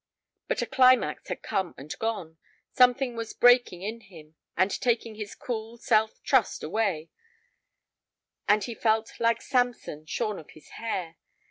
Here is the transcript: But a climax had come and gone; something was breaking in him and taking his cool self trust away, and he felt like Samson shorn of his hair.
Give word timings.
But 0.47 0.63
a 0.63 0.65
climax 0.65 1.27
had 1.27 1.43
come 1.43 1.75
and 1.77 1.95
gone; 1.99 2.39
something 2.71 3.15
was 3.15 3.33
breaking 3.33 3.83
in 3.83 4.01
him 4.01 4.33
and 4.57 4.71
taking 4.81 5.13
his 5.13 5.35
cool 5.35 5.77
self 5.77 6.23
trust 6.23 6.63
away, 6.63 7.11
and 8.47 8.63
he 8.63 8.73
felt 8.73 9.19
like 9.19 9.43
Samson 9.43 10.07
shorn 10.07 10.39
of 10.39 10.49
his 10.55 10.69
hair. 10.69 11.17